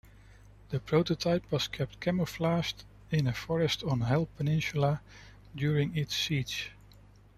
The 0.71 0.79
prototype 0.79 1.43
was 1.51 1.67
kept 1.67 1.99
camouflaged 1.99 2.85
in 3.11 3.27
a 3.27 3.33
forest 3.33 3.83
on 3.83 4.01
Hel 4.01 4.25
Peninsula 4.35 4.99
during 5.55 5.95
its 5.95 6.15
siege. 6.15 6.71